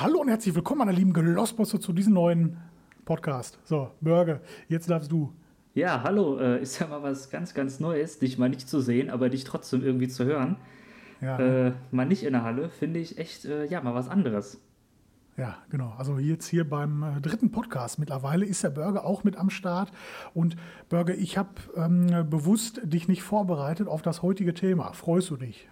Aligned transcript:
Hallo 0.00 0.20
und 0.20 0.28
herzlich 0.28 0.54
willkommen, 0.54 0.78
meine 0.78 0.92
lieben 0.92 1.12
Gelossbosse, 1.12 1.80
zu 1.80 1.92
diesem 1.92 2.12
neuen 2.12 2.56
Podcast. 3.04 3.58
So, 3.64 3.90
Bürger, 4.00 4.40
jetzt 4.68 4.88
darfst 4.88 5.10
du. 5.10 5.32
Ja, 5.74 6.04
hallo, 6.04 6.38
äh, 6.38 6.62
ist 6.62 6.78
ja 6.78 6.86
mal 6.86 7.02
was 7.02 7.30
ganz, 7.30 7.52
ganz 7.52 7.80
Neues, 7.80 8.20
dich 8.20 8.38
mal 8.38 8.48
nicht 8.48 8.68
zu 8.68 8.80
sehen, 8.80 9.10
aber 9.10 9.28
dich 9.28 9.42
trotzdem 9.42 9.82
irgendwie 9.82 10.06
zu 10.06 10.24
hören. 10.24 10.56
Ja, 11.20 11.38
Äh, 11.40 11.72
mal 11.90 12.06
nicht 12.06 12.22
in 12.22 12.32
der 12.32 12.44
Halle, 12.44 12.68
finde 12.68 13.00
ich 13.00 13.18
echt, 13.18 13.44
äh, 13.44 13.66
ja, 13.66 13.80
mal 13.80 13.92
was 13.92 14.08
anderes. 14.08 14.60
ja 15.36 15.56
genau. 15.68 15.92
Also 15.98 16.18
jetzt 16.18 16.46
hier 16.46 16.68
beim 16.68 17.02
äh, 17.02 17.20
dritten 17.20 17.50
Podcast 17.50 17.98
mittlerweile 17.98 18.44
ist 18.46 18.62
der 18.62 18.70
Burger 18.70 19.04
auch 19.04 19.24
mit 19.24 19.36
am 19.36 19.50
Start. 19.50 19.90
Und 20.32 20.54
Burger, 20.88 21.16
ich 21.16 21.36
habe 21.36 21.50
ähm, 21.74 22.06
bewusst 22.30 22.80
dich 22.84 23.08
nicht 23.08 23.24
vorbereitet 23.24 23.88
auf 23.88 24.02
das 24.02 24.22
heutige 24.22 24.54
Thema. 24.54 24.92
Freust 24.92 25.30
du 25.30 25.36
dich? 25.36 25.68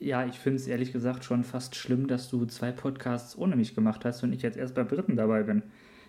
Ja, 0.00 0.24
ich 0.24 0.38
finde 0.38 0.56
es 0.56 0.66
ehrlich 0.66 0.92
gesagt 0.92 1.24
schon 1.24 1.42
fast 1.44 1.74
schlimm, 1.74 2.06
dass 2.06 2.28
du 2.30 2.44
zwei 2.46 2.70
Podcasts 2.70 3.36
ohne 3.36 3.56
mich 3.56 3.74
gemacht 3.74 4.04
hast 4.04 4.22
und 4.22 4.32
ich 4.32 4.42
jetzt 4.42 4.56
erst 4.56 4.74
beim 4.74 4.86
dritten 4.88 5.16
dabei 5.16 5.42
bin. 5.42 5.62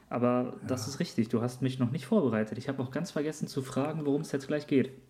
Aber 0.09 0.53
das 0.67 0.87
ist 0.87 0.99
richtig, 0.99 1.29
du 1.29 1.41
hast 1.41 1.61
mich 1.61 1.79
noch 1.79 1.91
nicht 1.91 2.05
vorbereitet. 2.05 2.57
Ich 2.57 2.67
habe 2.67 2.81
auch 2.81 2.91
ganz 2.91 3.11
vergessen 3.11 3.47
zu 3.47 3.61
fragen, 3.61 4.05
worum 4.05 4.21
es 4.21 4.31
jetzt 4.31 4.47
gleich 4.47 4.67
geht. 4.67 4.91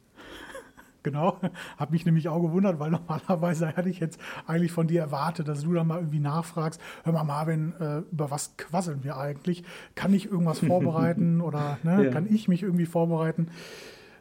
Genau, 1.01 1.39
habe 1.77 1.93
mich 1.93 2.05
nämlich 2.05 2.27
auch 2.27 2.41
gewundert, 2.41 2.77
weil 2.81 2.91
normalerweise 2.91 3.67
hätte 3.67 3.87
ich 3.87 4.01
jetzt 4.01 4.19
eigentlich 4.45 4.73
von 4.73 4.85
dir 4.87 4.99
erwartet, 4.99 5.47
dass 5.47 5.63
du 5.63 5.73
dann 5.73 5.87
mal 5.87 5.99
irgendwie 5.99 6.19
nachfragst, 6.19 6.81
hör 7.05 7.13
mal 7.13 7.23
Marvin, 7.23 7.71
äh, 7.79 7.99
über 8.11 8.29
was 8.31 8.57
quasseln 8.57 9.01
wir 9.05 9.15
eigentlich? 9.15 9.63
Kann 9.95 10.13
ich 10.13 10.29
irgendwas 10.29 10.59
vorbereiten 10.59 11.39
oder 11.41 11.77
ne, 11.83 12.03
Ja. 12.03 12.11
kann 12.11 12.27
ich 12.29 12.49
mich 12.49 12.63
irgendwie 12.63 12.85
vorbereiten? 12.85 13.47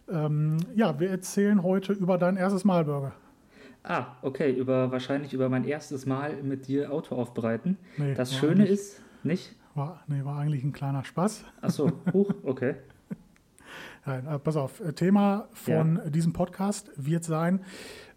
Ähm, 0.09 0.59
ja, 0.77 1.01
wir 1.01 1.10
erzählen 1.10 1.65
heute 1.65 1.95
über 1.95 2.16
dein 2.16 2.37
erstes 2.37 2.65
Malburger. 2.65 3.10
Ah, 3.91 4.16
okay, 4.20 4.52
über 4.52 4.92
wahrscheinlich 4.92 5.33
über 5.33 5.48
mein 5.48 5.65
erstes 5.65 6.05
Mal 6.05 6.42
mit 6.42 6.69
dir 6.69 6.92
Auto 6.92 7.15
aufbereiten. 7.16 7.79
Nee, 7.96 8.12
das 8.15 8.34
Schöne 8.37 8.66
ist, 8.66 9.01
nicht? 9.23 9.56
War, 9.74 10.02
nee, 10.09 10.24
war 10.24 10.38
eigentlich 10.38 10.62
ein 10.62 10.73
kleiner 10.73 11.05
Spaß. 11.05 11.45
Achso, 11.62 11.90
huch, 12.12 12.30
okay. 12.43 12.74
Nein, 14.07 14.27
äh, 14.27 14.38
pass 14.38 14.57
auf, 14.57 14.80
äh, 14.80 14.93
Thema 14.93 15.49
von 15.54 16.01
diesem 16.10 16.32
Podcast 16.35 16.90
wird 16.96 17.24
sein, 17.24 17.60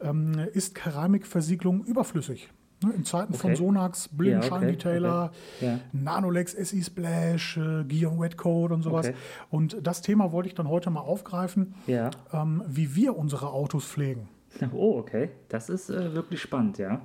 ähm, 0.02 0.34
ist 0.54 0.76
Keramikversiegelung 0.76 1.86
überflüssig? 1.86 2.50
Ne, 2.84 2.92
in 2.94 3.06
Zeiten 3.06 3.34
von 3.34 3.52
Okay. 3.52 3.58
Sonax, 3.64 4.06
Ja, 4.08 4.12
Blindenschein 4.17 4.58
okay, 4.64 4.72
Detailer, 4.72 5.32
Ja. 5.62 5.80
Nanolex 5.94 6.52
SE 6.54 6.82
Splash, 6.82 7.58
äh, 7.58 7.84
Gion 7.86 8.20
Wet 8.20 8.38
Code 8.38 8.73
und 8.73 8.82
sowas. 8.82 9.08
Okay. 9.08 9.16
Und 9.52 9.78
das 9.86 10.02
Thema 10.02 10.32
wollte 10.32 10.50
ich 10.50 10.56
dann 10.56 10.67
heute 10.67 10.90
mal 10.90 11.02
aufgreifen, 11.02 11.76
Ja. 11.88 12.10
ähm, 12.34 12.64
wie 12.67 12.95
wir 12.95 13.16
unsere 13.16 13.52
Autos 13.54 13.86
pflegen. 13.86 14.28
Oh, 14.74 14.98
okay. 15.00 15.30
Das 15.50 15.70
ist 15.70 15.90
äh, 15.90 16.14
wirklich 16.14 16.42
spannend, 16.42 16.78
ja. 16.78 17.02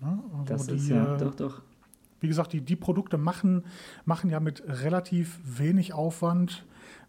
Ne? 0.00 0.18
Also 0.32 0.44
Das 0.46 0.66
die, 0.66 0.74
ist 0.74 0.88
ja, 0.88 1.14
äh, 1.14 1.18
doch, 1.18 1.34
doch. 1.34 1.62
Wie 2.20 2.28
gesagt, 2.28 2.52
die, 2.52 2.60
die 2.60 2.76
Produkte 2.76 3.16
machen, 3.16 3.64
machen 4.04 4.28
ja 4.30 4.40
mit 4.40 4.62
relativ 4.66 5.40
wenig 5.44 5.94
Aufwand 5.94 6.66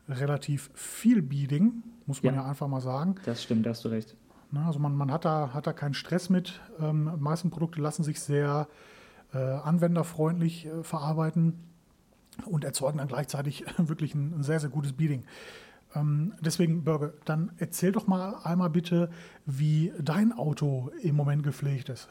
relativ 0.10 0.72
viel 0.74 1.22
Beading, 1.22 1.84
muss 2.06 2.22
man 2.24 2.36
ja, 2.36 2.42
Ja. 2.42 2.48
einfach 2.48 2.68
mal 2.68 2.82
sagen. 2.82 3.16
Das 3.26 3.44
stimmt, 3.44 3.66
da 3.66 3.72
hast 3.72 3.86
du 3.86 3.90
recht. 3.90 4.16
Ne, 4.52 4.66
also 4.66 4.80
man, 4.80 4.96
man 4.96 5.12
hat, 5.12 5.24
da, 5.26 5.54
hat 5.54 5.68
da 5.68 5.74
keinen 5.74 5.94
Stress 5.94 6.30
mit. 6.30 6.60
Ähm, 6.80 7.10
die 7.16 7.22
meisten 7.22 7.50
Produkte 7.50 7.82
lassen 7.82 8.04
sich 8.04 8.20
sehr 8.20 8.68
äh, 9.34 9.38
anwenderfreundlich 9.38 10.66
äh, 10.66 10.84
verarbeiten 10.84 11.54
und 12.46 12.64
erzeugen 12.66 12.98
dann 12.98 13.08
gleichzeitig 13.08 13.64
wirklich 13.78 14.14
ein, 14.16 14.40
ein 14.40 14.44
sehr, 14.44 14.60
sehr 14.60 14.70
gutes 14.70 14.94
Beading. 14.94 15.24
Ähm, 15.94 16.34
deswegen, 16.39 16.84
Burger, 16.84 17.14
dann 17.25 17.52
erzähl 17.58 17.92
doch 17.92 18.08
mal 18.08 18.36
einmal 18.44 18.70
bitte, 18.70 19.09
wie 19.45 19.92
dein 20.00 20.31
Auto 20.31 20.89
im 21.02 21.16
Moment 21.16 21.44
gepflegt 21.44 21.89
ist. 21.89 22.08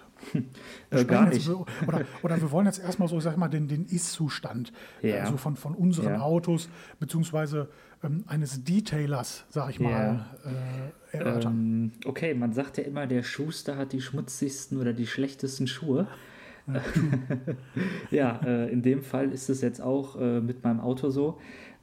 Äh, 0.91 1.05
gar 1.06 1.25
jetzt 1.27 1.34
nicht. 1.34 1.48
über- 1.48 1.64
Oder, 1.87 2.03
oder 2.22 2.41
wir 2.41 2.50
wollen 2.50 2.67
jetzt 2.67 2.78
erstmal 2.78 3.09
so, 3.09 3.17
ich 3.19 3.25
sag 3.25 3.39
mal, 3.39 3.48
den, 3.48 3.69
den 3.69 3.87
Ist-Zustand 3.87 4.72
Ja. 5.00 5.20
also 5.25 5.37
von, 5.39 5.56
von 5.56 5.75
unseren 5.75 6.14
Ja. 6.14 6.20
Autos, 6.20 6.69
beziehungsweise 6.98 7.69
ähm, 8.03 8.25
eines 8.27 8.64
Detailers, 8.64 9.45
sag 9.48 9.70
ich 9.70 9.81
mal, 9.81 10.26
äh, 11.12 11.16
erörtern. 11.16 11.55
Ähm, 11.55 11.93
okay, 12.05 12.34
man 12.34 12.53
sagt 12.53 12.76
ja 12.76 12.84
immer, 12.84 13.06
der 13.06 13.22
Schuster 13.22 13.76
hat 13.78 13.93
die 13.94 14.03
schmutzigsten 14.03 14.78
oder 14.78 14.93
die 14.93 15.06
schlechtesten 15.06 15.66
Schuhe. 15.66 16.06
ja, 18.10 18.41
äh, 18.44 18.71
in 18.71 18.82
dem 18.82 19.03
Fall 19.03 19.32
ist 19.32 19.49
es 19.49 19.60
jetzt 19.60 19.81
auch 19.81 20.21
äh, 20.21 20.41
mit 20.41 20.62
meinem 20.65 20.81
Auto 20.81 21.10
so. 21.10 21.38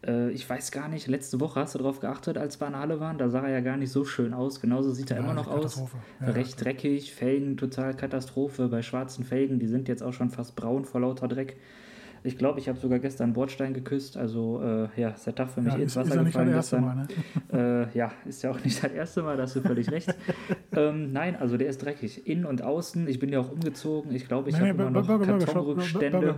Äh, 0.05 0.31
ich 0.31 0.47
weiß 0.49 0.71
gar 0.71 0.87
nicht, 0.87 1.07
letzte 1.07 1.39
Woche 1.39 1.59
hast 1.59 1.75
du 1.75 1.79
darauf 1.79 1.99
geachtet, 1.99 2.37
als 2.37 2.59
Halle 2.59 2.99
waren, 2.99 3.17
da 3.17 3.29
sah 3.29 3.43
er 3.43 3.49
ja 3.49 3.61
gar 3.61 3.77
nicht 3.77 3.91
so 3.91 4.05
schön 4.05 4.33
aus. 4.33 4.61
Genauso 4.61 4.91
sieht 4.91 5.11
er 5.11 5.17
Ja, 5.17 5.23
immer 5.23 5.33
noch 5.33 5.47
aus. 5.47 5.81
Ja, 6.21 6.27
Recht 6.31 6.63
dreckig, 6.63 7.13
Felgen 7.13 7.57
total 7.57 7.95
Katastrophe. 7.95 8.67
Bei 8.67 8.81
schwarzen 8.81 9.23
Felgen, 9.23 9.59
die 9.59 9.67
sind 9.67 9.87
jetzt 9.87 10.03
auch 10.03 10.13
schon 10.13 10.29
fast 10.29 10.55
braun 10.55 10.85
vor 10.85 11.01
lauter 11.01 11.27
Dreck. 11.27 11.57
Ich 12.27 12.37
glaube, 12.37 12.59
ich 12.59 12.67
habe 12.67 12.77
sogar 12.77 12.99
gestern 12.99 13.31
Bordstein 13.31 13.73
geküsst. 13.73 14.17
Also, 14.17 14.61
äh, 14.61 14.89
ja, 14.99 15.11
ist 15.11 15.25
der 15.25 15.33
Tag 15.33 15.49
für 15.49 15.61
mich 15.61 15.71
Ja, 15.73 15.79
ins 15.79 15.95
ist, 15.95 16.03
ist 16.05 16.11
Wasser 16.11 16.23
nicht 16.23 16.35
das 16.35 16.43
gefallen 16.43 16.53
gestern. 16.53 16.81
Mal. 16.81 17.07
Ne? 17.53 17.87
Äh, 17.93 17.97
ja, 17.97 18.11
ist 18.25 18.41
ja 18.43 18.51
auch 18.51 18.61
nicht 18.61 18.83
das 18.83 18.91
erste 18.91 19.23
Mal, 19.23 19.37
da 19.37 19.43
hast 19.43 19.55
du 19.55 19.61
völlig 19.61 19.89
recht. 19.89 20.13
ähm, 20.73 21.13
nein, 21.13 21.37
also 21.37 21.55
der 21.55 21.69
ist 21.69 21.81
dreckig. 21.83 22.27
Innen 22.27 22.45
und 22.45 22.61
außen. 22.61 23.07
Ich 23.07 23.19
bin 23.19 23.29
ja 23.29 23.39
auch 23.39 23.49
umgezogen. 23.49 24.13
Ich 24.13 24.27
glaube, 24.27 24.49
ich 24.49 24.57
habe 24.59 24.67
immer 24.67 24.89
noch 24.89 25.07
Kartonrückstände. 25.07 26.35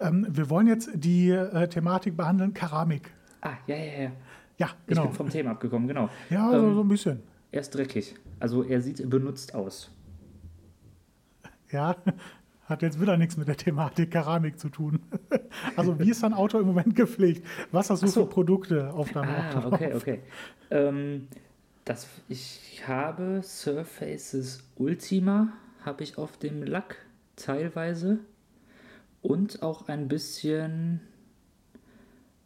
Ähm, 0.00 0.26
wir 0.30 0.50
wollen 0.50 0.66
jetzt 0.66 0.90
die 0.94 1.30
äh, 1.30 1.66
Thematik 1.68 2.16
behandeln, 2.16 2.52
Keramik. 2.52 3.10
Ah, 3.40 3.52
ja, 3.66 3.76
ja, 3.76 4.02
ja. 4.02 4.10
Ja, 4.58 4.66
Ich 4.86 4.88
genau. 4.88 5.04
bin 5.06 5.12
vom 5.14 5.30
Thema 5.30 5.52
abgekommen, 5.52 5.88
genau. 5.88 6.10
Ja, 6.28 6.50
so, 6.50 6.56
Ähm, 6.58 6.74
so 6.74 6.80
ein 6.82 6.88
bisschen. 6.88 7.22
Er 7.50 7.60
ist 7.62 7.74
dreckig. 7.74 8.14
Also 8.38 8.62
er 8.62 8.82
sieht 8.82 9.08
benutzt 9.08 9.54
aus. 9.54 9.90
Ja, 11.70 11.96
hat 12.70 12.82
jetzt 12.82 13.00
wieder 13.00 13.16
nichts 13.16 13.36
mit 13.36 13.48
der 13.48 13.56
Thematik 13.56 14.10
Keramik 14.12 14.58
zu 14.58 14.68
tun. 14.68 15.00
Also, 15.76 15.98
wie 15.98 16.10
ist 16.10 16.22
dein 16.22 16.32
Auto 16.32 16.58
im 16.60 16.66
Moment 16.66 16.94
gepflegt? 16.94 17.44
Was 17.72 17.90
hast 17.90 18.02
du 18.02 18.06
so. 18.06 18.22
für 18.24 18.30
Produkte 18.30 18.92
auf 18.92 19.12
deinem 19.12 19.30
Ah, 19.30 19.58
Auto? 19.58 19.74
okay, 19.74 19.94
okay. 19.94 20.20
Ähm, 20.70 21.26
das, 21.84 22.06
ich 22.28 22.82
habe 22.86 23.40
Surfaces 23.42 24.62
Ultima, 24.76 25.52
habe 25.84 26.04
ich 26.04 26.18
auf 26.18 26.36
dem 26.38 26.62
Lack 26.62 26.96
teilweise. 27.36 28.20
Und 29.22 29.62
auch 29.62 29.88
ein 29.88 30.08
bisschen, 30.08 31.00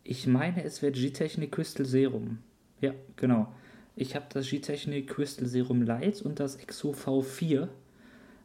ich 0.02 0.26
meine, 0.26 0.64
es 0.64 0.80
wäre 0.82 0.92
G-Technic 0.92 1.52
Crystal 1.52 1.84
Serum. 1.86 2.38
Ja, 2.80 2.92
genau. 3.16 3.52
Ich 3.96 4.16
habe 4.16 4.26
das 4.32 4.48
G-Technic 4.48 5.08
Crystal 5.08 5.46
Serum 5.46 5.82
Light 5.82 6.22
und 6.22 6.40
das 6.40 6.56
Exo 6.56 6.92
V4 6.92 7.68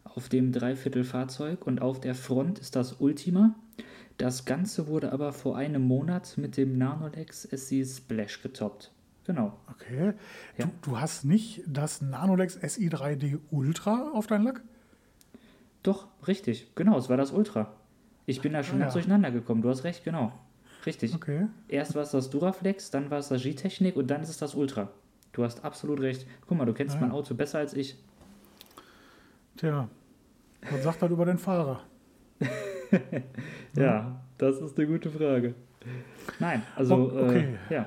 auf 0.04 0.30
dem 0.30 0.52
Dreiviertelfahrzeug 0.52 1.66
und 1.68 1.82
auf 1.82 2.00
der 2.02 2.16
Front 2.16 2.60
ist 2.60 2.76
das 2.76 2.94
Ultima. 3.00 3.56
Das 4.18 4.46
Ganze 4.46 4.88
wurde 4.88 5.14
aber 5.14 5.32
vor 5.34 5.56
einem 5.58 5.84
Monat 5.84 6.38
mit 6.38 6.58
dem 6.58 6.78
Nanolex 6.78 7.44
SC 7.44 7.86
Splash 7.86 8.42
getoppt. 8.42 8.92
Genau. 9.26 9.54
Okay. 9.72 10.14
Ja. 10.58 10.66
Du, 10.66 10.72
du 10.92 11.00
hast 11.00 11.24
nicht 11.24 11.62
das 11.68 12.02
Nanolex 12.02 12.58
SI3D 12.58 13.38
Ultra 13.52 14.10
auf 14.14 14.28
deinem 14.28 14.46
Lack? 14.46 14.62
Doch, 15.84 16.08
richtig. 16.28 16.72
Genau, 16.76 16.98
es 16.98 17.10
war 17.10 17.18
das 17.18 17.32
Ultra. 17.32 17.72
Ich 18.26 18.42
bin 18.42 18.54
da 18.54 18.64
schon 18.64 18.78
Ah, 18.78 18.86
ganz 18.86 18.94
ja. 18.96 19.02
durcheinander 19.02 19.32
gekommen. 19.32 19.62
Du 19.62 19.70
hast 19.70 19.84
recht, 19.84 20.04
genau. 20.04 20.34
Richtig. 20.86 21.14
Okay. 21.16 21.48
Erst 21.68 21.96
war 21.96 22.04
es 22.04 22.12
das 22.12 22.30
Duraflex, 22.30 22.90
dann 22.92 23.10
war 23.12 23.20
es 23.20 23.30
das 23.30 23.44
G-Technik 23.44 23.96
und 23.96 24.08
dann 24.08 24.22
ist 24.22 24.30
es 24.30 24.38
das 24.38 24.56
Ultra. 24.56 24.90
Du 25.32 25.44
hast 25.44 25.64
absolut 25.64 26.00
recht. 26.02 26.26
Guck 26.48 26.58
mal, 26.58 26.66
du 26.66 26.74
kennst 26.74 26.98
Ah, 26.98 27.02
mein 27.02 27.10
ja. 27.12 27.16
Auto 27.16 27.34
besser 27.36 27.60
als 27.60 27.74
ich. 27.74 27.98
Tja, 29.60 29.90
was 30.72 30.84
sagt 30.84 31.02
das 31.02 31.12
über 31.12 31.26
den 31.26 31.38
Fahrer? 31.38 31.82
Ja, 33.76 34.20
das 34.38 34.58
ist 34.62 34.78
eine 34.78 34.88
gute 34.88 35.12
Frage. 35.12 35.54
Nein, 36.40 36.64
also, 36.76 36.96
okay. 37.14 37.56
äh, 37.70 37.74
ja, 37.74 37.86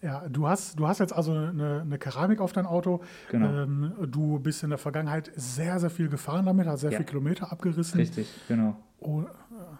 Ja, 0.00 0.28
du 0.28 0.46
hast, 0.46 0.78
du 0.78 0.86
hast 0.86 1.00
jetzt 1.00 1.12
also 1.12 1.32
eine, 1.32 1.80
eine 1.80 1.98
Keramik 1.98 2.40
auf 2.40 2.52
dein 2.52 2.66
Auto. 2.66 3.02
Genau. 3.30 3.62
Ähm, 3.62 3.92
du 4.06 4.38
bist 4.38 4.62
in 4.62 4.68
der 4.68 4.78
Vergangenheit 4.78 5.32
sehr, 5.34 5.80
sehr 5.80 5.90
viel 5.90 6.08
gefahren 6.08 6.46
damit, 6.46 6.66
hast 6.66 6.82
sehr 6.82 6.92
Ja. 6.92 6.98
viel 6.98 7.06
Kilometer 7.06 7.50
abgerissen. 7.50 7.98
richtig, 7.98 8.28
genau. 8.46 8.76
Oh, 9.00 9.22
äh, 9.22 9.24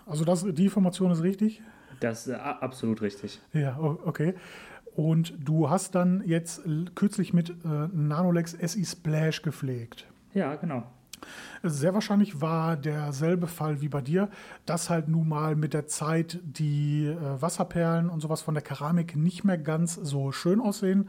also 0.07 0.25
das, 0.25 0.45
die 0.45 0.65
Information 0.65 1.13
ist 1.13 1.23
richtig? 1.23 1.63
Das 2.01 2.27
ist 2.27 2.33
äh, 2.33 2.37
absolut 2.37 3.01
richtig. 3.03 3.41
Ja, 3.53 3.79
okay. 3.79 4.35
Und 4.97 5.35
du 5.39 5.71
hast 5.71 5.95
dann 5.95 6.23
jetzt 6.27 6.63
kürzlich 6.95 7.33
mit 7.33 7.51
äh, 7.51 7.89
Nanolex 7.93 8.53
SI 8.61 8.85
Splash 8.85 9.43
gepflegt. 9.43 10.07
Ja, 10.35 10.57
genau. 10.57 10.85
Sehr 11.63 11.95
wahrscheinlich 11.95 12.43
war 12.43 12.77
derselbe 12.77 13.47
Fall 13.47 13.81
wie 13.81 13.89
bei 13.89 14.03
dir, 14.03 14.29
dass 14.67 14.91
halt 14.91 15.09
nun 15.09 15.29
mal 15.29 15.57
mit 15.57 15.73
der 15.73 15.87
Zeit 15.87 16.39
die 16.43 17.07
äh, 17.07 17.41
Wasserperlen 17.41 18.11
und 18.11 18.21
sowas 18.21 18.43
von 18.43 18.55
der 18.55 18.63
Keramik 18.63 19.17
nicht 19.17 19.45
mehr 19.45 19.57
ganz 19.57 19.95
so 19.95 20.33
schön 20.33 20.61
aussehen. 20.61 21.09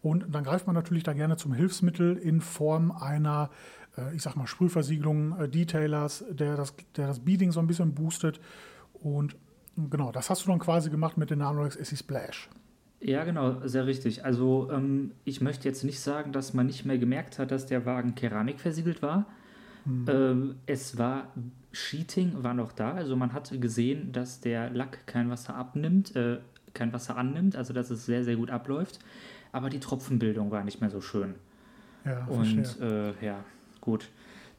Und 0.00 0.26
dann 0.32 0.44
greift 0.44 0.66
man 0.66 0.76
natürlich 0.76 1.02
da 1.02 1.12
gerne 1.12 1.36
zum 1.36 1.52
Hilfsmittel 1.52 2.16
in 2.16 2.40
Form 2.40 2.92
einer, 2.92 3.50
äh, 3.96 4.14
ich 4.14 4.22
sag 4.22 4.36
mal, 4.36 4.46
Sprühversiegelung, 4.46 5.36
äh, 5.40 5.48
Detailers, 5.48 6.24
der 6.30 6.56
das, 6.56 6.74
der 6.96 7.08
das 7.08 7.18
Beading 7.18 7.50
so 7.50 7.58
ein 7.58 7.66
bisschen 7.66 7.94
boostet. 7.94 8.40
Und 8.94 9.34
genau, 9.76 10.12
das 10.12 10.30
hast 10.30 10.44
du 10.46 10.50
dann 10.50 10.60
quasi 10.60 10.90
gemacht 10.90 11.16
mit 11.16 11.30
den 11.30 11.40
Nanolex 11.40 11.74
SE 11.74 11.96
Splash. 11.96 12.48
Ja, 13.00 13.24
genau, 13.24 13.66
sehr 13.66 13.86
richtig. 13.86 14.24
Also 14.24 14.70
ähm, 14.72 15.12
ich 15.24 15.40
möchte 15.40 15.68
jetzt 15.68 15.84
nicht 15.84 16.00
sagen, 16.00 16.32
dass 16.32 16.52
man 16.52 16.66
nicht 16.66 16.84
mehr 16.84 16.98
gemerkt 16.98 17.38
hat, 17.38 17.50
dass 17.50 17.66
der 17.66 17.86
Wagen 17.86 18.14
Keramik 18.14 18.60
versiegelt 18.60 19.02
war. 19.02 19.26
Hm. 19.84 20.06
Ähm, 20.08 20.54
es 20.66 20.98
war, 20.98 21.28
Sheeting 21.72 22.42
war 22.42 22.54
noch 22.54 22.72
da, 22.72 22.92
also 22.92 23.14
man 23.14 23.32
hatte 23.32 23.58
gesehen, 23.58 24.10
dass 24.12 24.40
der 24.40 24.70
Lack 24.70 25.06
kein 25.06 25.30
Wasser 25.30 25.54
abnimmt, 25.54 26.16
äh, 26.16 26.38
kein 26.74 26.92
Wasser 26.92 27.16
annimmt, 27.16 27.56
also 27.56 27.72
dass 27.72 27.90
es 27.90 28.04
sehr, 28.04 28.24
sehr 28.24 28.36
gut 28.36 28.50
abläuft, 28.50 28.98
aber 29.52 29.70
die 29.70 29.80
Tropfenbildung 29.80 30.50
war 30.50 30.64
nicht 30.64 30.80
mehr 30.80 30.90
so 30.90 31.00
schön. 31.00 31.36
Ja, 32.04 32.24
Und 32.26 32.80
äh, 32.80 33.12
ja, 33.24 33.44
gut. 33.80 34.08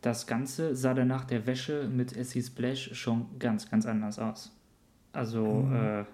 Das 0.01 0.27
Ganze 0.27 0.75
sah 0.75 0.93
dann 0.93 1.09
nach 1.09 1.25
der 1.25 1.45
Wäsche 1.45 1.89
mit 1.89 2.15
Essie 2.15 2.41
Splash 2.41 2.91
schon 2.93 3.25
ganz, 3.37 3.69
ganz 3.69 3.85
anders 3.85 4.17
aus. 4.17 4.55
Also, 5.11 5.45
mhm. 5.45 5.75
äh, 5.75 6.05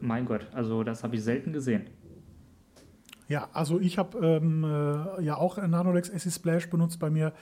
mein 0.00 0.26
Gott, 0.26 0.46
also 0.52 0.84
das 0.84 1.02
habe 1.02 1.16
ich 1.16 1.22
selten 1.22 1.52
gesehen. 1.52 1.86
Ja, 3.28 3.48
also 3.52 3.78
ich 3.78 3.96
habe 3.96 4.18
ähm, 4.26 4.64
äh, 4.64 5.22
ja 5.22 5.36
auch 5.36 5.56
Nanolex 5.56 6.08
Essie 6.08 6.32
Splash 6.32 6.68
benutzt 6.68 6.98
bei 6.98 7.10
mir. 7.10 7.32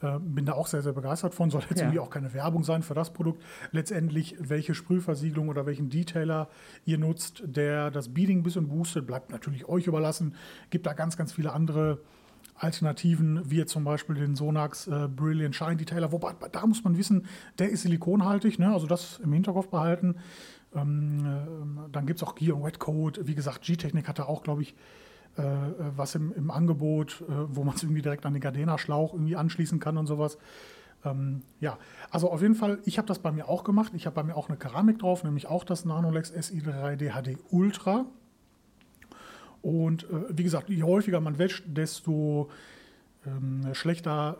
Äh, 0.00 0.18
bin 0.20 0.46
da 0.46 0.52
auch 0.52 0.66
sehr, 0.66 0.82
sehr 0.82 0.92
begeistert 0.92 1.34
von. 1.34 1.50
Soll 1.50 1.62
jetzt 1.70 1.78
ja. 1.78 1.84
irgendwie 1.86 2.00
auch 2.00 2.10
keine 2.10 2.32
Werbung 2.34 2.64
sein 2.64 2.82
für 2.82 2.94
das 2.94 3.12
Produkt. 3.12 3.42
Letztendlich, 3.70 4.36
welche 4.40 4.74
Sprühversiegelung 4.74 5.48
oder 5.48 5.66
welchen 5.66 5.90
Detailer 5.90 6.48
ihr 6.84 6.98
nutzt, 6.98 7.42
der 7.44 7.90
das 7.90 8.14
Beading 8.14 8.40
ein 8.40 8.42
bisschen 8.42 8.68
boostet, 8.68 9.06
bleibt 9.06 9.30
natürlich 9.30 9.68
euch 9.68 9.86
überlassen. 9.86 10.34
Gibt 10.70 10.86
da 10.86 10.92
ganz, 10.92 11.16
ganz 11.16 11.32
viele 11.32 11.52
andere 11.52 12.00
Alternativen, 12.54 13.48
wie 13.48 13.64
zum 13.66 13.84
Beispiel 13.84 14.16
den 14.16 14.34
Sonax 14.34 14.88
äh, 14.88 15.08
Brilliant 15.08 15.54
Shine 15.54 15.76
Detailer. 15.76 16.12
Wobei, 16.12 16.32
da 16.50 16.66
muss 16.66 16.82
man 16.82 16.96
wissen, 16.96 17.26
der 17.58 17.70
ist 17.70 17.82
silikonhaltig, 17.82 18.58
ne? 18.58 18.72
also 18.72 18.86
das 18.86 19.20
im 19.22 19.32
Hinterkopf 19.32 19.68
behalten. 19.68 20.16
Ähm, 20.74 21.86
äh, 21.86 21.90
dann 21.92 22.06
gibt 22.06 22.20
es 22.20 22.26
auch 22.26 22.34
Gear 22.34 22.56
und 22.56 22.64
Wet 22.64 22.78
Code. 22.78 23.26
Wie 23.26 23.34
gesagt, 23.34 23.62
G-Technik 23.62 24.08
hatte 24.08 24.28
auch, 24.28 24.42
glaube 24.42 24.62
ich, 24.62 24.74
äh, 25.38 25.42
äh, 25.42 25.72
was 25.96 26.14
im, 26.14 26.32
im 26.32 26.50
Angebot, 26.50 27.22
äh, 27.28 27.32
wo 27.48 27.64
man 27.64 27.76
es 27.76 27.82
irgendwie 27.84 28.02
direkt 28.02 28.26
an 28.26 28.32
den 28.32 28.42
Gardena-Schlauch 28.42 29.14
irgendwie 29.14 29.36
anschließen 29.36 29.78
kann 29.78 29.96
und 29.96 30.06
sowas. 30.06 30.38
Ähm, 31.04 31.42
ja, 31.60 31.78
also 32.10 32.30
auf 32.30 32.42
jeden 32.42 32.56
Fall, 32.56 32.80
ich 32.84 32.98
habe 32.98 33.06
das 33.06 33.20
bei 33.20 33.30
mir 33.30 33.48
auch 33.48 33.62
gemacht. 33.62 33.92
Ich 33.94 34.06
habe 34.06 34.14
bei 34.14 34.24
mir 34.24 34.36
auch 34.36 34.48
eine 34.48 34.58
Keramik 34.58 34.98
drauf, 34.98 35.24
nämlich 35.24 35.46
auch 35.46 35.64
das 35.64 35.84
Nanolex 35.84 36.32
SI3D 36.32 37.10
HD 37.10 37.38
Ultra. 37.50 38.06
Und 39.62 40.04
äh, 40.04 40.24
wie 40.30 40.42
gesagt, 40.42 40.68
je 40.70 40.82
häufiger 40.82 41.20
man 41.20 41.38
wäscht, 41.38 41.64
desto 41.66 42.48
ähm, 42.48 42.54
schlechter, 43.72 44.38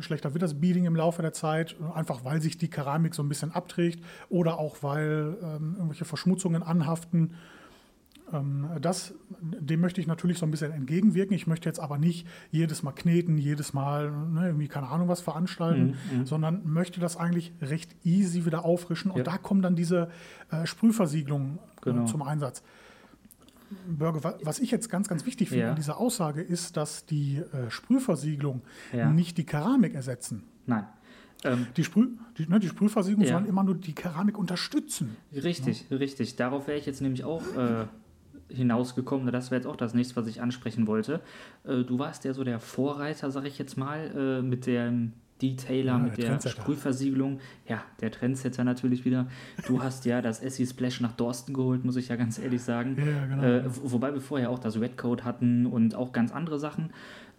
schlechter 0.00 0.34
wird 0.34 0.42
das 0.42 0.54
Beading 0.60 0.84
im 0.84 0.96
Laufe 0.96 1.22
der 1.22 1.32
Zeit, 1.32 1.76
einfach 1.94 2.24
weil 2.24 2.40
sich 2.40 2.58
die 2.58 2.68
Keramik 2.68 3.14
so 3.14 3.22
ein 3.22 3.28
bisschen 3.28 3.52
abträgt 3.52 4.02
oder 4.28 4.58
auch 4.58 4.82
weil 4.82 5.36
ähm, 5.42 5.74
irgendwelche 5.76 6.04
Verschmutzungen 6.04 6.62
anhaften. 6.62 7.34
Ähm, 8.32 8.68
das, 8.80 9.14
dem 9.40 9.80
möchte 9.80 10.00
ich 10.00 10.06
natürlich 10.06 10.38
so 10.38 10.46
ein 10.46 10.50
bisschen 10.50 10.72
entgegenwirken. 10.72 11.34
Ich 11.34 11.46
möchte 11.46 11.68
jetzt 11.68 11.80
aber 11.80 11.98
nicht 11.98 12.26
jedes 12.50 12.82
Mal 12.82 12.92
kneten, 12.92 13.38
jedes 13.38 13.72
Mal 13.72 14.10
ne, 14.10 14.46
irgendwie 14.46 14.68
keine 14.68 14.88
Ahnung 14.88 15.08
was 15.08 15.20
veranstalten, 15.20 15.96
mhm, 16.10 16.18
mhm. 16.18 16.26
sondern 16.26 16.62
möchte 16.64 17.00
das 17.00 17.16
eigentlich 17.16 17.52
recht 17.60 17.94
easy 18.04 18.44
wieder 18.46 18.64
auffrischen. 18.64 19.10
Und 19.10 19.18
ja. 19.18 19.24
da 19.24 19.38
kommen 19.38 19.62
dann 19.62 19.76
diese 19.76 20.10
äh, 20.50 20.66
Sprühversiegelungen 20.66 21.58
äh, 21.58 21.80
genau. 21.82 22.02
äh, 22.02 22.06
zum 22.06 22.22
Einsatz. 22.22 22.62
Bürger, 23.86 24.38
was 24.42 24.58
ich 24.58 24.70
jetzt 24.70 24.88
ganz, 24.90 25.08
ganz 25.08 25.26
wichtig 25.26 25.48
finde 25.48 25.64
ja. 25.64 25.70
an 25.70 25.76
dieser 25.76 25.98
Aussage 25.98 26.42
ist, 26.42 26.76
dass 26.76 27.06
die 27.06 27.38
äh, 27.38 27.70
Sprühversiegelung 27.70 28.62
ja. 28.92 29.10
nicht 29.10 29.38
die 29.38 29.44
Keramik 29.44 29.94
ersetzen. 29.94 30.44
Nein. 30.66 30.86
Ähm, 31.44 31.66
die, 31.76 31.84
Sprüh, 31.84 32.08
die, 32.38 32.46
ne, 32.46 32.60
die 32.60 32.68
Sprühversiegelung 32.68 33.26
ja. 33.26 33.34
sollen 33.34 33.46
immer 33.46 33.64
nur 33.64 33.74
die 33.74 33.94
Keramik 33.94 34.38
unterstützen. 34.38 35.16
Richtig, 35.32 35.86
ja. 35.90 35.96
richtig. 35.96 36.36
Darauf 36.36 36.66
wäre 36.66 36.78
ich 36.78 36.86
jetzt 36.86 37.00
nämlich 37.00 37.24
auch 37.24 37.42
äh, 37.56 37.86
hinausgekommen. 38.48 39.30
Das 39.32 39.50
wäre 39.50 39.60
jetzt 39.60 39.66
auch 39.66 39.76
das 39.76 39.94
nächste, 39.94 40.16
was 40.16 40.26
ich 40.26 40.40
ansprechen 40.40 40.86
wollte. 40.86 41.20
Äh, 41.64 41.82
du 41.84 41.98
warst 41.98 42.24
ja 42.24 42.32
so 42.32 42.44
der 42.44 42.60
Vorreiter, 42.60 43.30
sag 43.30 43.44
ich 43.44 43.58
jetzt 43.58 43.76
mal, 43.76 44.40
äh, 44.40 44.42
mit 44.42 44.66
dem 44.66 45.12
Detailer, 45.42 45.92
ja, 45.92 45.98
mit 45.98 46.18
der, 46.18 46.38
der 46.38 46.48
Sprühversiegelung. 46.48 47.40
Ja, 47.68 47.82
der 48.00 48.10
Trendsetter 48.10 48.64
natürlich 48.64 49.04
wieder. 49.04 49.26
Du 49.66 49.82
hast 49.82 50.04
ja 50.04 50.22
das 50.22 50.40
Essie 50.40 50.66
Splash 50.66 51.00
nach 51.00 51.12
Dorsten 51.12 51.52
geholt, 51.52 51.84
muss 51.84 51.96
ich 51.96 52.08
ja 52.08 52.16
ganz 52.16 52.38
ehrlich 52.38 52.62
sagen. 52.62 52.96
Ja, 52.98 53.26
genau. 53.26 53.42
Äh, 53.42 53.64
wobei 53.66 54.12
wir 54.14 54.20
vorher 54.20 54.50
auch 54.50 54.58
das 54.58 54.80
Red 54.80 54.96
Coat 54.96 55.24
hatten 55.24 55.66
und 55.66 55.94
auch 55.94 56.12
ganz 56.12 56.32
andere 56.32 56.58
Sachen. 56.58 56.90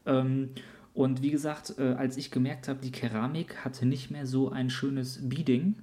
Ähm, 0.05 0.49
und 0.93 1.21
wie 1.21 1.31
gesagt, 1.31 1.75
äh, 1.77 1.93
als 1.93 2.17
ich 2.17 2.31
gemerkt 2.31 2.67
habe, 2.67 2.79
die 2.81 2.91
Keramik 2.91 3.63
hatte 3.63 3.85
nicht 3.85 4.09
mehr 4.09 4.25
so 4.25 4.49
ein 4.49 4.69
schönes 4.69 5.29
Beading, 5.29 5.75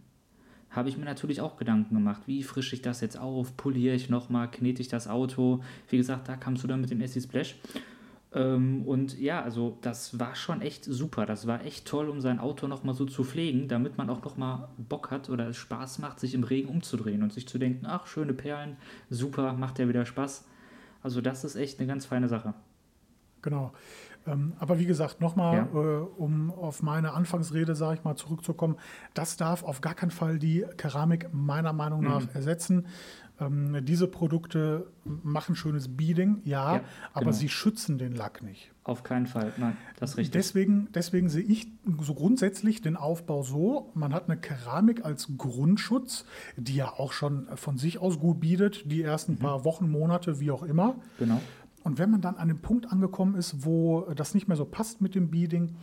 habe 0.70 0.88
ich 0.88 0.96
mir 0.96 1.04
natürlich 1.04 1.40
auch 1.40 1.56
Gedanken 1.56 1.94
gemacht, 1.94 2.22
wie 2.26 2.42
frische 2.42 2.74
ich 2.74 2.82
das 2.82 3.00
jetzt 3.00 3.16
auf, 3.16 3.56
poliere 3.56 3.94
ich 3.94 4.10
nochmal, 4.10 4.50
knete 4.50 4.82
ich 4.82 4.88
das 4.88 5.06
Auto. 5.06 5.62
Wie 5.88 5.96
gesagt, 5.96 6.28
da 6.28 6.36
kamst 6.36 6.64
du 6.64 6.66
dann 6.66 6.80
mit 6.80 6.90
dem 6.90 7.00
Essie 7.00 7.20
Splash. 7.20 7.54
Ähm, 8.34 8.82
und 8.86 9.18
ja, 9.18 9.42
also 9.42 9.78
das 9.80 10.18
war 10.18 10.34
schon 10.34 10.60
echt 10.60 10.84
super. 10.84 11.24
Das 11.24 11.46
war 11.46 11.64
echt 11.64 11.86
toll, 11.86 12.08
um 12.08 12.20
sein 12.20 12.40
Auto 12.40 12.66
nochmal 12.66 12.94
so 12.94 13.06
zu 13.06 13.24
pflegen, 13.24 13.68
damit 13.68 13.96
man 13.96 14.10
auch 14.10 14.22
nochmal 14.22 14.68
Bock 14.76 15.10
hat 15.10 15.30
oder 15.30 15.48
es 15.48 15.56
Spaß 15.56 16.00
macht, 16.00 16.20
sich 16.20 16.34
im 16.34 16.44
Regen 16.44 16.68
umzudrehen 16.68 17.22
und 17.22 17.32
sich 17.32 17.46
zu 17.46 17.58
denken, 17.58 17.86
ach, 17.86 18.06
schöne 18.06 18.34
Perlen, 18.34 18.76
super, 19.08 19.52
macht 19.52 19.78
ja 19.78 19.88
wieder 19.88 20.04
Spaß. 20.04 20.46
Also 21.02 21.20
das 21.20 21.44
ist 21.44 21.56
echt 21.56 21.78
eine 21.78 21.86
ganz 21.86 22.06
feine 22.06 22.28
Sache. 22.28 22.54
Genau. 23.44 23.72
Ähm, 24.26 24.54
aber 24.58 24.78
wie 24.78 24.86
gesagt, 24.86 25.20
nochmal, 25.20 25.68
ja. 25.72 25.80
äh, 25.80 25.98
um 26.16 26.50
auf 26.50 26.82
meine 26.82 27.12
Anfangsrede, 27.12 27.74
sage 27.74 27.98
ich 27.98 28.04
mal, 28.04 28.16
zurückzukommen, 28.16 28.76
das 29.12 29.36
darf 29.36 29.62
auf 29.62 29.82
gar 29.82 29.94
keinen 29.94 30.10
Fall 30.10 30.38
die 30.38 30.64
Keramik 30.78 31.28
meiner 31.32 31.74
Meinung 31.74 32.02
nach 32.02 32.22
mhm. 32.22 32.30
ersetzen. 32.32 32.86
Ähm, 33.38 33.84
diese 33.84 34.06
Produkte 34.06 34.86
machen 35.04 35.56
schönes 35.56 35.94
Beading, 35.94 36.40
ja, 36.44 36.76
ja 36.76 36.80
aber 37.12 37.26
genau. 37.26 37.36
sie 37.36 37.48
schützen 37.48 37.98
den 37.98 38.14
Lack 38.14 38.42
nicht. 38.42 38.70
Auf 38.84 39.02
keinen 39.02 39.26
Fall, 39.26 39.52
nein, 39.56 39.76
das 39.98 40.12
ist 40.12 40.16
richtig. 40.18 40.32
Deswegen, 40.32 40.88
deswegen 40.94 41.28
sehe 41.28 41.42
ich 41.42 41.66
so 42.00 42.14
grundsätzlich 42.14 42.80
den 42.80 42.96
Aufbau 42.96 43.42
so, 43.42 43.90
man 43.94 44.14
hat 44.14 44.30
eine 44.30 44.38
Keramik 44.38 45.04
als 45.04 45.28
Grundschutz, 45.36 46.24
die 46.56 46.76
ja 46.76 46.92
auch 46.92 47.12
schon 47.12 47.48
von 47.56 47.76
sich 47.76 47.98
aus 47.98 48.20
gut 48.20 48.40
bietet, 48.40 48.90
die 48.90 49.02
ersten 49.02 49.32
mhm. 49.32 49.38
paar 49.38 49.64
Wochen, 49.64 49.90
Monate, 49.90 50.38
wie 50.38 50.52
auch 50.52 50.62
immer. 50.62 50.94
Genau. 51.18 51.40
Und 51.84 51.98
wenn 51.98 52.10
man 52.10 52.20
dann 52.20 52.36
an 52.36 52.48
dem 52.48 52.58
Punkt 52.58 52.90
angekommen 52.90 53.36
ist, 53.36 53.64
wo 53.64 54.02
das 54.16 54.34
nicht 54.34 54.48
mehr 54.48 54.56
so 54.56 54.64
passt 54.64 55.00
mit 55.00 55.14
dem 55.14 55.30
Beading, 55.30 55.76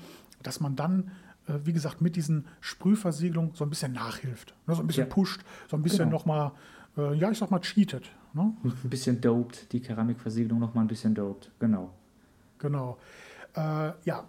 dass 0.44 0.59
man 0.59 0.75
dann 0.75 1.12
äh, 1.48 1.53
wie 1.63 1.74
gesagt, 1.74 2.01
mit 2.01 2.15
diesen 2.15 2.45
Sprühversiegelungen 2.59 3.56
so 3.56 3.63
ein 3.63 3.69
bisschen 3.69 3.94
nachhilft. 3.94 4.53
Ne, 4.68 4.75
so 4.75 4.81
ein 4.81 4.88
bisschen 4.88 5.07
ja. 5.07 5.13
pusht, 5.13 5.42
so 5.69 5.77
ein 5.77 5.81
bisschen 5.81 6.09
genau. 6.09 6.18
nochmal 6.18 6.51
äh, 6.98 7.15
ja, 7.15 7.31
ich 7.31 7.38
sag 7.38 7.51
mal, 7.51 7.59
cheatet. 7.59 8.09
Ne? 8.33 8.53
Ein 8.63 8.89
bisschen 8.89 9.19
doped, 9.19 9.71
die 9.71 9.81
Keramikversiegelung 9.81 10.59
noch 10.59 10.74
mal 10.74 10.81
ein 10.81 10.88
bisschen 10.88 11.13
doped, 11.13 11.51
genau. 11.59 11.94
Genau. 12.59 12.97
Äh, 13.56 13.92
ja, 14.06 14.24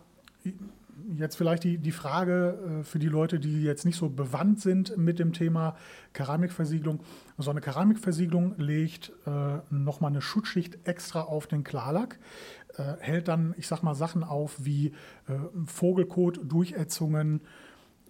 jetzt 1.16 1.36
vielleicht 1.36 1.64
die, 1.64 1.78
die 1.78 1.92
Frage 1.92 2.80
äh, 2.80 2.84
für 2.84 2.98
die 2.98 3.08
Leute, 3.08 3.38
die 3.38 3.62
jetzt 3.62 3.84
nicht 3.84 3.96
so 3.96 4.08
bewandt 4.08 4.60
sind 4.60 4.96
mit 4.96 5.18
dem 5.18 5.32
Thema 5.32 5.76
Keramikversiegelung. 6.12 7.00
So 7.38 7.50
eine 7.50 7.60
Keramikversiegelung 7.60 8.54
legt 8.58 9.12
äh, 9.26 9.58
nochmal 9.70 10.10
eine 10.10 10.20
Schutzschicht 10.20 10.86
extra 10.86 11.22
auf 11.22 11.46
den 11.46 11.64
Klarlack, 11.64 12.18
äh, 12.76 12.94
hält 13.00 13.28
dann, 13.28 13.54
ich 13.56 13.66
sag 13.66 13.82
mal, 13.82 13.94
Sachen 13.94 14.24
auf 14.24 14.64
wie 14.64 14.88
äh, 15.28 15.34
Vogelkot, 15.66 16.40
Durchätzungen, 16.44 17.40